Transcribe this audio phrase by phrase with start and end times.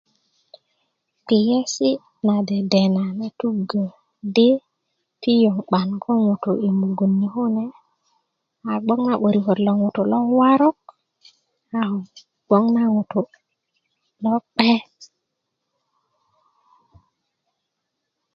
[1.25, 3.85] kpiyesi' na dedena na tuggö
[4.35, 4.49] di
[5.21, 7.65] piyö 'ban ko ŋutu' mugun ni kune
[8.71, 10.77] a gboŋ na 'böriköt lo ŋutu' lowarok
[11.79, 11.97] a ko
[12.47, 13.31] gboŋ na ŋutu'
[14.23, 14.71] lokpe